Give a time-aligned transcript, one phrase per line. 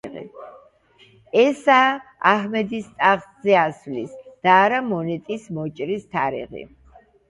[1.41, 1.91] ესაა
[2.31, 6.71] აჰმედის ტახტზე ასვლის და არა მონეტის მოჭრის თარიღი.